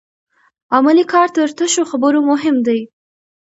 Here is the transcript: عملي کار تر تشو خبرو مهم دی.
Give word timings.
عملي 0.75 1.05
کار 1.13 1.27
تر 1.35 1.49
تشو 1.57 1.83
خبرو 1.91 2.19
مهم 2.29 2.55
دی. 2.67 2.79